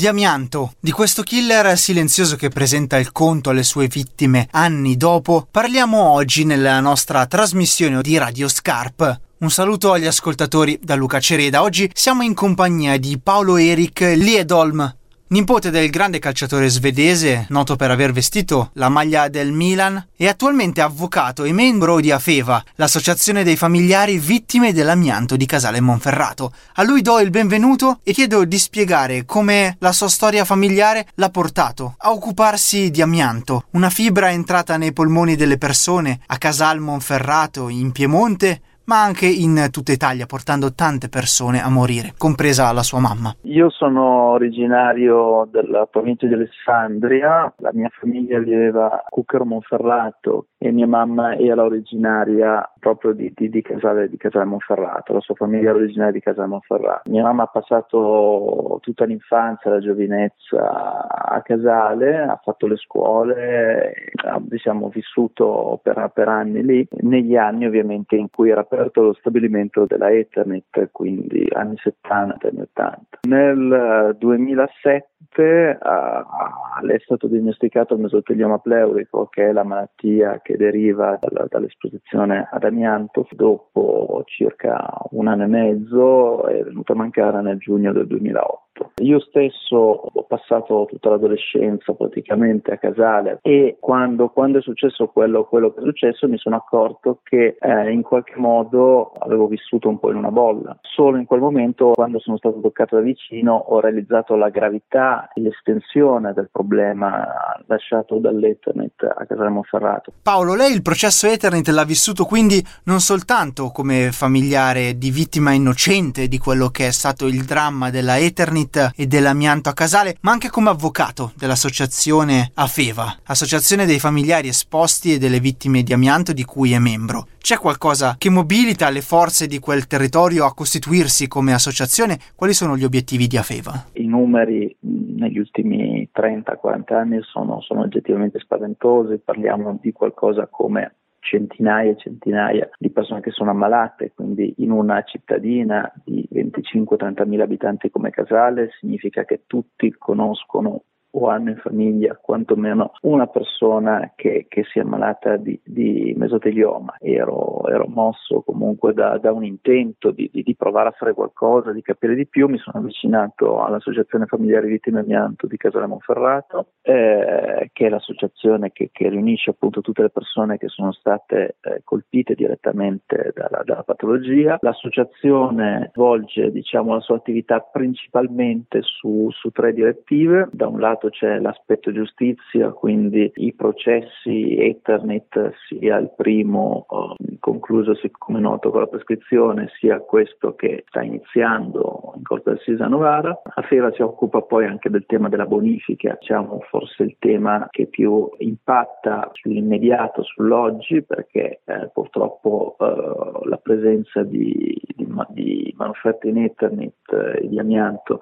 Di 0.00 0.06
amianto, 0.06 0.72
di 0.80 0.92
questo 0.92 1.22
killer 1.22 1.76
silenzioso 1.76 2.34
che 2.36 2.48
presenta 2.48 2.96
il 2.96 3.12
conto 3.12 3.50
alle 3.50 3.62
sue 3.62 3.86
vittime 3.86 4.48
anni 4.52 4.96
dopo, 4.96 5.46
parliamo 5.50 6.00
oggi 6.00 6.46
nella 6.46 6.80
nostra 6.80 7.26
trasmissione 7.26 8.00
di 8.00 8.16
Radio 8.16 8.48
Scarp. 8.48 9.20
Un 9.40 9.50
saluto 9.50 9.92
agli 9.92 10.06
ascoltatori 10.06 10.80
da 10.82 10.94
Luca 10.94 11.20
Cereda. 11.20 11.60
Oggi 11.60 11.90
siamo 11.92 12.22
in 12.22 12.32
compagnia 12.32 12.96
di 12.96 13.18
Paolo 13.22 13.58
Erik 13.58 14.00
Liedolm, 14.00 14.96
nipote 15.30 15.70
del 15.70 15.90
grande 15.90 16.18
calciatore 16.18 16.68
svedese, 16.68 17.46
noto 17.50 17.76
per 17.76 17.90
aver 17.90 18.12
vestito 18.12 18.70
la 18.74 18.88
maglia 18.88 19.28
del 19.28 19.52
Milan, 19.52 20.08
è 20.16 20.26
attualmente 20.26 20.80
avvocato 20.80 21.44
e 21.44 21.52
membro 21.52 22.00
di 22.00 22.10
Afeva, 22.10 22.62
l'associazione 22.74 23.44
dei 23.44 23.56
familiari 23.56 24.18
vittime 24.18 24.72
dell'amianto 24.72 25.36
di 25.36 25.46
Casale 25.46 25.80
Monferrato. 25.80 26.52
A 26.74 26.82
lui 26.82 27.00
do 27.00 27.20
il 27.20 27.30
benvenuto 27.30 28.00
e 28.02 28.12
chiedo 28.12 28.44
di 28.44 28.58
spiegare 28.58 29.24
come 29.24 29.76
la 29.78 29.92
sua 29.92 30.08
storia 30.08 30.44
familiare 30.44 31.06
l'ha 31.14 31.30
portato 31.30 31.94
a 31.98 32.10
occuparsi 32.10 32.90
di 32.90 33.00
amianto, 33.00 33.66
una 33.70 33.90
fibra 33.90 34.32
entrata 34.32 34.76
nei 34.76 34.92
polmoni 34.92 35.36
delle 35.36 35.58
persone 35.58 36.20
a 36.26 36.38
Casal 36.38 36.80
Monferrato 36.80 37.68
in 37.68 37.92
Piemonte 37.92 38.62
ma 38.90 39.04
anche 39.04 39.26
in 39.26 39.68
tutta 39.70 39.92
Italia, 39.92 40.26
portando 40.26 40.74
tante 40.74 41.08
persone 41.08 41.62
a 41.62 41.70
morire, 41.70 42.12
compresa 42.18 42.72
la 42.72 42.82
sua 42.82 42.98
mamma. 42.98 43.32
Io 43.42 43.70
sono 43.70 44.32
originario 44.32 45.48
della 45.48 45.86
provincia 45.86 46.26
di 46.26 46.34
Alessandria, 46.34 47.52
la 47.58 47.70
mia 47.72 47.88
famiglia 48.00 48.40
viveva 48.40 48.86
a 48.86 49.04
Cucchero 49.08 49.44
Monferrato 49.44 50.46
e 50.58 50.72
mia 50.72 50.88
mamma 50.88 51.36
era 51.36 51.62
originaria 51.62 52.68
proprio 52.80 53.12
di, 53.12 53.32
di, 53.34 53.48
di, 53.48 53.62
Casale, 53.62 54.08
di 54.08 54.16
Casale 54.16 54.46
Monferrato, 54.46 55.12
la 55.12 55.20
sua 55.20 55.36
famiglia 55.36 55.70
era 55.70 55.78
originaria 55.78 56.12
di 56.12 56.20
Casale 56.20 56.48
Monferrato. 56.48 57.08
Mia 57.10 57.22
mamma 57.22 57.44
ha 57.44 57.46
passato 57.46 58.78
tutta 58.82 59.04
l'infanzia, 59.04 59.70
la 59.70 59.78
giovinezza 59.78 61.06
a 61.06 61.40
Casale, 61.42 62.22
ha 62.22 62.40
fatto 62.42 62.66
le 62.66 62.76
scuole, 62.76 63.94
ha 64.24 64.40
diciamo, 64.40 64.88
vissuto 64.88 65.78
per, 65.80 66.10
per 66.12 66.26
anni 66.26 66.64
lì, 66.64 66.88
negli 67.02 67.36
anni 67.36 67.66
ovviamente 67.66 68.16
in 68.16 68.28
cui 68.30 68.50
era 68.50 68.64
aperto 68.80 69.02
lo 69.02 69.12
stabilimento 69.14 69.84
della 69.86 70.10
Ethernet, 70.10 70.88
quindi 70.90 71.46
anni 71.52 71.76
70 71.76 72.46
e 72.46 72.50
anni 72.50 72.60
80. 72.62 73.18
Nel 73.28 74.16
2007 74.18 75.78
uh, 75.80 76.84
le 76.84 76.94
è 76.94 76.98
stato 77.00 77.26
diagnosticato 77.26 77.94
il 77.94 78.00
mesotelioma 78.00 78.58
pleurico, 78.58 79.26
che 79.26 79.48
è 79.48 79.52
la 79.52 79.64
malattia 79.64 80.40
che 80.42 80.56
deriva 80.56 81.18
dalla, 81.20 81.46
dall'esposizione 81.48 82.48
ad 82.50 82.64
amianto. 82.64 83.26
Dopo 83.30 84.22
circa 84.26 84.88
un 85.10 85.28
anno 85.28 85.44
e 85.44 85.46
mezzo 85.46 86.46
è 86.46 86.62
venuto 86.62 86.92
a 86.92 86.96
mancare 86.96 87.42
nel 87.42 87.58
giugno 87.58 87.92
del 87.92 88.06
2008. 88.06 88.69
Io 89.02 89.20
stesso 89.20 89.76
ho 89.76 90.22
passato 90.24 90.86
tutta 90.88 91.10
l'adolescenza 91.10 91.92
praticamente 91.94 92.72
a 92.72 92.78
Casale 92.78 93.38
e 93.42 93.76
quando, 93.80 94.28
quando 94.28 94.58
è 94.58 94.62
successo 94.62 95.08
quello, 95.08 95.44
quello, 95.44 95.72
che 95.72 95.80
è 95.80 95.84
successo 95.84 96.28
mi 96.28 96.38
sono 96.38 96.56
accorto 96.56 97.20
che 97.22 97.56
eh, 97.58 97.90
in 97.90 98.02
qualche 98.02 98.34
modo 98.36 99.12
avevo 99.18 99.46
vissuto 99.46 99.88
un 99.88 99.98
po' 99.98 100.10
in 100.10 100.16
una 100.16 100.30
bolla. 100.30 100.78
Solo 100.82 101.16
in 101.16 101.24
quel 101.24 101.40
momento, 101.40 101.92
quando 101.94 102.18
sono 102.18 102.36
stato 102.36 102.60
toccato 102.60 102.96
da 102.96 103.02
vicino, 103.02 103.54
ho 103.54 103.80
realizzato 103.80 104.34
la 104.36 104.50
gravità 104.50 105.30
e 105.32 105.40
l'estensione 105.40 106.32
del 106.32 106.48
problema 106.50 107.26
lasciato 107.66 108.18
dall'Ethernet 108.18 109.02
a 109.02 109.26
Casale 109.26 109.48
Monferrato. 109.48 110.12
Paolo, 110.22 110.54
lei 110.54 110.72
il 110.72 110.82
processo 110.82 111.26
Ethernet 111.26 111.68
l'ha 111.68 111.84
vissuto 111.84 112.24
quindi 112.24 112.62
non 112.84 113.00
soltanto 113.00 113.70
come 113.70 114.10
familiare 114.12 114.98
di 114.98 115.10
vittima 115.10 115.52
innocente 115.52 116.28
di 116.28 116.38
quello 116.38 116.68
che 116.68 116.88
è 116.88 116.90
stato 116.90 117.26
il 117.26 117.44
dramma 117.44 117.90
della 117.90 118.18
Ethernet, 118.18 118.69
Street 118.70 118.92
e 118.96 119.06
dell'amianto 119.06 119.68
a 119.68 119.72
Casale, 119.74 120.16
ma 120.22 120.30
anche 120.30 120.48
come 120.48 120.70
avvocato 120.70 121.32
dell'associazione 121.36 122.52
AFEVA, 122.54 123.18
Associazione 123.24 123.84
dei 123.84 123.98
familiari 123.98 124.48
esposti 124.48 125.12
e 125.12 125.18
delle 125.18 125.40
vittime 125.40 125.82
di 125.82 125.92
amianto 125.92 126.32
di 126.32 126.44
cui 126.44 126.72
è 126.72 126.78
membro. 126.78 127.26
C'è 127.38 127.56
qualcosa 127.58 128.14
che 128.16 128.30
mobilita 128.30 128.88
le 128.90 129.00
forze 129.00 129.46
di 129.46 129.58
quel 129.58 129.86
territorio 129.86 130.44
a 130.44 130.54
costituirsi 130.54 131.26
come 131.26 131.52
associazione? 131.52 132.18
Quali 132.36 132.52
sono 132.52 132.76
gli 132.76 132.84
obiettivi 132.84 133.26
di 133.26 133.36
AFEVA? 133.36 133.88
I 133.94 134.06
numeri 134.06 134.76
negli 134.80 135.38
ultimi 135.38 136.08
30-40 136.14 136.94
anni 136.94 137.18
sono, 137.22 137.60
sono 137.60 137.80
oggettivamente 137.80 138.38
spaventosi, 138.38 139.18
parliamo 139.18 139.78
di 139.80 139.92
qualcosa 139.92 140.46
come 140.50 140.94
centinaia 141.20 141.90
e 141.92 141.96
centinaia 141.96 142.68
di 142.78 142.90
persone 142.90 143.20
che 143.20 143.30
sono 143.30 143.50
ammalate, 143.50 144.12
quindi 144.14 144.54
in 144.58 144.70
una 144.70 145.02
cittadina 145.02 145.90
di 146.04 146.26
25-30 146.32 147.26
mila 147.26 147.44
abitanti 147.44 147.90
come 147.90 148.10
Casale 148.10 148.70
significa 148.78 149.24
che 149.24 149.42
tutti 149.46 149.94
conoscono 149.96 150.84
o 151.12 151.28
hanno 151.28 151.50
in 151.50 151.56
famiglia 151.56 152.18
quantomeno 152.20 152.92
una 153.02 153.26
persona 153.26 154.12
che, 154.14 154.46
che 154.48 154.64
si 154.64 154.78
è 154.78 154.82
ammalata 154.82 155.36
di, 155.36 155.58
di 155.64 156.14
mesotelioma. 156.16 156.96
Ero, 157.00 157.66
ero, 157.68 157.86
mosso 157.88 158.42
comunque 158.42 158.92
da, 158.92 159.18
da 159.18 159.32
un 159.32 159.44
intento 159.44 160.10
di, 160.10 160.28
di, 160.32 160.42
di, 160.42 160.54
provare 160.54 160.88
a 160.88 160.94
fare 160.96 161.14
qualcosa, 161.14 161.72
di 161.72 161.82
capire 161.82 162.14
di 162.14 162.26
più. 162.26 162.48
Mi 162.48 162.58
sono 162.58 162.78
avvicinato 162.78 163.62
all'Associazione 163.62 164.26
Familiari 164.26 164.68
Vittime 164.68 165.00
Amianto 165.00 165.46
di 165.46 165.56
Casale 165.56 165.86
Monferrato, 165.86 166.72
eh, 166.82 167.70
che 167.72 167.86
è 167.86 167.88
l'associazione 167.88 168.70
che, 168.72 168.90
che, 168.92 169.08
riunisce 169.08 169.50
appunto 169.50 169.80
tutte 169.80 170.02
le 170.02 170.10
persone 170.10 170.58
che 170.58 170.68
sono 170.68 170.92
state 170.92 171.56
eh, 171.60 171.80
colpite 171.84 172.34
direttamente 172.34 173.32
dalla, 173.34 173.62
dalla, 173.64 173.82
patologia. 173.82 174.58
L'associazione 174.60 175.90
svolge 175.92 176.50
diciamo, 176.50 176.94
la 176.94 177.00
sua 177.00 177.16
attività 177.16 177.60
principalmente 177.60 178.80
su, 178.82 179.28
su 179.30 179.50
tre 179.50 179.72
direttive. 179.72 180.48
Da 180.52 180.68
un 180.68 180.78
lato 180.78 180.99
lato 181.00 181.08
c'è 181.08 181.38
l'aspetto 181.38 181.90
giustizia, 181.92 182.70
quindi 182.72 183.32
i 183.36 183.54
processi 183.54 184.56
Ethernet, 184.58 185.54
sia 185.66 185.96
il 185.96 186.12
primo 186.14 186.86
eh, 186.90 187.36
conclusosi 187.40 188.10
come 188.10 188.40
noto 188.40 188.70
con 188.70 188.80
la 188.80 188.86
prescrizione, 188.86 189.70
sia 189.78 190.00
questo 190.00 190.54
che 190.54 190.84
sta 190.88 191.02
iniziando 191.02 192.12
in 192.16 192.22
Corte 192.22 192.50
d'Assise 192.52 192.82
a 192.82 192.88
Novara. 192.88 193.40
A 193.42 193.62
Fera 193.62 193.90
si 193.92 194.02
occupa 194.02 194.42
poi 194.42 194.66
anche 194.66 194.90
del 194.90 195.06
tema 195.06 195.28
della 195.30 195.46
bonifica, 195.46 196.16
diciamo 196.20 196.60
forse 196.68 197.04
il 197.04 197.16
tema 197.18 197.66
che 197.70 197.86
più 197.86 198.28
impatta 198.38 199.30
sull'immediato, 199.32 200.22
sull'oggi, 200.22 201.02
perché 201.02 201.60
eh, 201.64 201.90
purtroppo 201.92 202.76
eh, 202.78 203.48
la 203.48 203.56
presenza 203.56 204.22
di, 204.22 204.78
di, 204.94 205.06
di 205.30 205.74
manufatti 205.76 206.28
in 206.28 206.38
Ethernet 206.44 207.38
e 207.40 207.48
di 207.48 207.58
amianto 207.58 208.20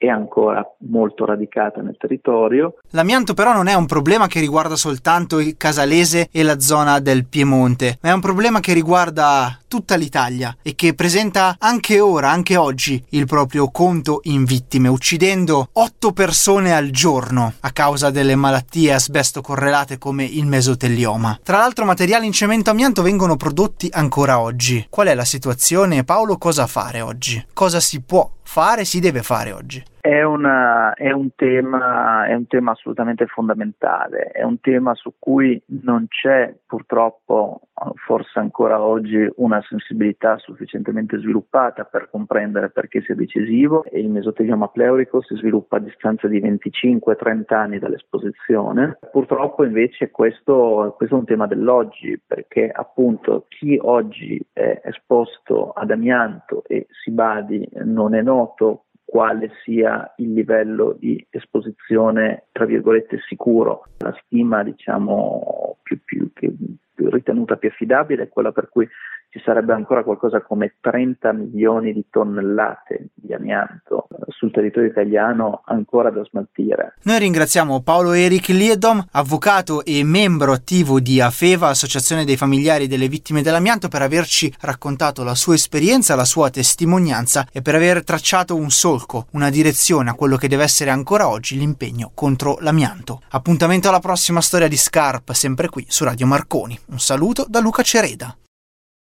è 0.00 0.08
ancora 0.08 0.66
molto 0.88 1.26
radicata 1.26 1.82
nel 1.82 1.98
territorio. 1.98 2.76
L'amianto 2.92 3.34
però 3.34 3.52
non 3.52 3.66
è 3.66 3.74
un 3.74 3.84
problema 3.84 4.28
che 4.28 4.40
riguarda 4.40 4.74
soltanto 4.74 5.40
il 5.40 5.58
Casalese 5.58 6.30
e 6.32 6.42
la 6.42 6.58
zona 6.58 7.00
del 7.00 7.26
Piemonte, 7.26 7.98
ma 8.00 8.08
è 8.08 8.14
un 8.14 8.20
problema 8.20 8.60
che 8.60 8.72
riguarda 8.72 9.58
tutta 9.68 9.96
l'Italia 9.96 10.56
e 10.62 10.74
che 10.74 10.94
presenta 10.94 11.56
anche 11.58 12.00
ora, 12.00 12.30
anche 12.30 12.56
oggi, 12.56 13.04
il 13.10 13.26
proprio 13.26 13.70
conto 13.70 14.20
in 14.22 14.44
vittime, 14.44 14.88
uccidendo 14.88 15.68
8 15.70 16.12
persone 16.12 16.74
al 16.74 16.88
giorno 16.88 17.52
a 17.60 17.70
causa 17.70 18.08
delle 18.08 18.36
malattie 18.36 18.94
asbesto 18.94 19.42
correlate 19.42 19.98
come 19.98 20.24
il 20.24 20.46
mesotelioma. 20.46 21.40
Tra 21.42 21.58
l'altro 21.58 21.84
materiali 21.84 22.24
in 22.24 22.32
cemento 22.32 22.70
amianto 22.70 23.02
vengono 23.02 23.36
prodotti 23.36 23.90
ancora 23.92 24.40
oggi. 24.40 24.86
Qual 24.88 25.08
è 25.08 25.14
la 25.14 25.26
situazione? 25.26 26.04
Paolo, 26.04 26.38
cosa 26.38 26.66
fare 26.66 27.02
oggi? 27.02 27.44
Cosa 27.52 27.80
si 27.80 28.00
può 28.00 28.28
fare, 28.50 28.84
si 28.84 28.98
deve 28.98 29.22
fare 29.22 29.52
oggi? 29.52 29.80
È, 30.02 30.22
una, 30.22 30.94
è, 30.94 31.10
un 31.10 31.34
tema, 31.34 32.24
è, 32.26 32.32
un 32.32 32.46
tema, 32.46 32.70
assolutamente 32.70 33.26
fondamentale, 33.26 34.28
è 34.28 34.42
un 34.42 34.58
tema 34.58 34.94
su 34.94 35.12
cui 35.18 35.62
non 35.82 36.06
c'è 36.08 36.54
purtroppo, 36.66 37.60
forse 38.06 38.38
ancora 38.38 38.80
oggi, 38.80 39.28
una 39.36 39.62
sensibilità 39.68 40.38
sufficientemente 40.38 41.18
sviluppata 41.18 41.84
per 41.84 42.08
comprendere 42.10 42.70
perché 42.70 43.02
sia 43.02 43.14
decisivo 43.14 43.84
e 43.84 44.00
il 44.00 44.08
mesotelioma 44.08 44.68
pleurico 44.68 45.20
si 45.20 45.34
sviluppa 45.34 45.76
a 45.76 45.80
distanza 45.80 46.28
di 46.28 46.40
25-30 46.40 47.54
anni 47.54 47.78
dall'esposizione. 47.78 48.98
Purtroppo 49.12 49.64
invece 49.64 50.10
questo, 50.10 50.94
questo 50.96 51.16
è 51.16 51.18
un 51.18 51.26
tema 51.26 51.46
dell'oggi 51.46 52.18
perché 52.26 52.70
appunto 52.72 53.44
chi 53.48 53.78
oggi 53.78 54.40
è 54.54 54.80
esposto 54.82 55.72
ad 55.72 55.90
amianto 55.90 56.62
e 56.66 56.86
si 56.88 57.10
badi 57.10 57.68
non 57.84 58.14
è 58.14 58.22
noto 58.22 58.84
quale 59.10 59.50
sia 59.64 60.14
il 60.18 60.32
livello 60.32 60.96
di 60.96 61.26
esposizione, 61.30 62.44
tra 62.52 62.64
virgolette, 62.64 63.18
sicuro. 63.26 63.86
La 63.98 64.16
stima, 64.22 64.62
diciamo, 64.62 65.78
più, 65.82 65.98
più, 66.04 66.30
più 66.32 66.54
ritenuta 67.08 67.56
più 67.56 67.70
affidabile 67.70 68.22
è 68.22 68.28
quella 68.28 68.52
per 68.52 68.68
cui 68.68 68.88
ci 69.30 69.40
sarebbe 69.44 69.72
ancora 69.72 70.02
qualcosa 70.02 70.42
come 70.42 70.74
30 70.80 71.32
milioni 71.32 71.92
di 71.92 72.04
tonnellate 72.10 73.10
di 73.14 73.32
amianto 73.32 74.08
sul 74.28 74.50
territorio 74.50 74.88
italiano 74.88 75.62
ancora 75.66 76.10
da 76.10 76.24
smaltire. 76.24 76.94
Noi 77.04 77.20
ringraziamo 77.20 77.80
Paolo 77.82 78.12
Eric 78.12 78.48
Liedom, 78.48 79.04
avvocato 79.12 79.84
e 79.84 80.02
membro 80.02 80.52
attivo 80.52 80.98
di 80.98 81.20
AFEVA, 81.20 81.68
Associazione 81.68 82.24
dei 82.24 82.36
familiari 82.36 82.88
delle 82.88 83.06
vittime 83.06 83.42
dell'amianto, 83.42 83.86
per 83.86 84.02
averci 84.02 84.52
raccontato 84.62 85.22
la 85.22 85.36
sua 85.36 85.54
esperienza, 85.54 86.16
la 86.16 86.24
sua 86.24 86.50
testimonianza 86.50 87.46
e 87.52 87.62
per 87.62 87.76
aver 87.76 88.02
tracciato 88.02 88.56
un 88.56 88.70
solco, 88.70 89.26
una 89.32 89.50
direzione 89.50 90.10
a 90.10 90.14
quello 90.14 90.36
che 90.36 90.48
deve 90.48 90.64
essere 90.64 90.90
ancora 90.90 91.28
oggi 91.28 91.56
l'impegno 91.56 92.10
contro 92.14 92.56
l'amianto. 92.60 93.20
Appuntamento 93.30 93.88
alla 93.88 94.00
prossima 94.00 94.40
storia 94.40 94.66
di 94.66 94.76
Scarp, 94.76 95.30
sempre 95.32 95.68
qui 95.68 95.84
su 95.88 96.02
Radio 96.02 96.26
Marconi. 96.26 96.76
Un 96.86 96.98
saluto 96.98 97.44
da 97.48 97.60
Luca 97.60 97.82
Cereda. 97.82 98.34